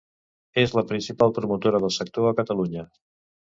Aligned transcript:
És 0.61 0.73
la 0.77 0.83
principal 0.91 1.35
promotora 1.37 1.83
del 1.85 1.95
sector 1.99 2.33
a 2.33 2.35
Catalunya. 2.43 2.89